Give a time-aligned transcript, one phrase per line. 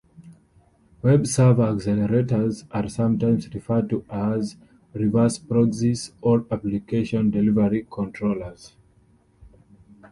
[1.03, 4.55] Web server accelerators are sometimes referred to as
[4.95, 8.73] reverse proxies or Application Delivery Controllers.